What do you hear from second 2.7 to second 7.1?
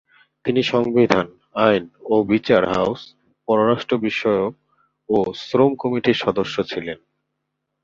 House, পররাষ্ট্র বিষয়ক ও শ্রম কমিটির সদস্য ছিলেন।